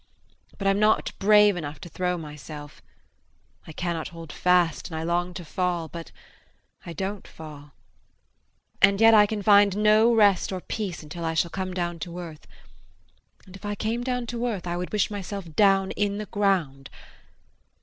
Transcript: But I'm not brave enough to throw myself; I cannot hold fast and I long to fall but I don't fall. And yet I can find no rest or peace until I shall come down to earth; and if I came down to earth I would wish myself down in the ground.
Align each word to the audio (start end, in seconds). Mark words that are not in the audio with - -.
But 0.57 0.65
I'm 0.65 0.79
not 0.79 1.11
brave 1.19 1.55
enough 1.55 1.79
to 1.81 1.87
throw 1.87 2.17
myself; 2.17 2.81
I 3.67 3.71
cannot 3.71 4.07
hold 4.07 4.33
fast 4.33 4.89
and 4.89 4.97
I 4.99 5.03
long 5.03 5.31
to 5.35 5.45
fall 5.45 5.87
but 5.89 6.11
I 6.83 6.91
don't 6.91 7.27
fall. 7.27 7.73
And 8.81 8.99
yet 8.99 9.13
I 9.13 9.27
can 9.27 9.43
find 9.43 9.77
no 9.77 10.11
rest 10.11 10.51
or 10.51 10.59
peace 10.59 11.03
until 11.03 11.23
I 11.23 11.35
shall 11.35 11.51
come 11.51 11.75
down 11.75 11.99
to 11.99 12.17
earth; 12.17 12.47
and 13.45 13.55
if 13.55 13.63
I 13.63 13.75
came 13.75 14.03
down 14.03 14.25
to 14.25 14.47
earth 14.47 14.65
I 14.65 14.75
would 14.75 14.91
wish 14.91 15.11
myself 15.11 15.55
down 15.55 15.91
in 15.91 16.17
the 16.17 16.25
ground. 16.25 16.89